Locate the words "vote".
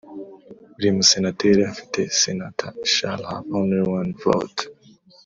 4.23-4.59